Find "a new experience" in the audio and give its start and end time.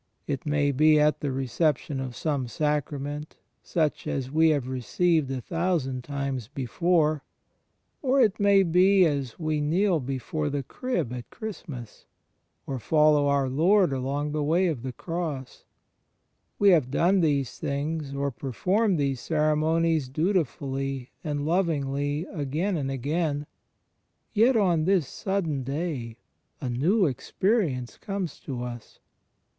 26.59-27.97